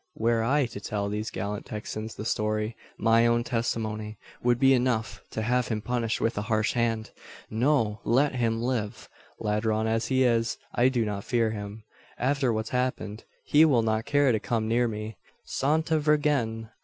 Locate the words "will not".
13.63-14.05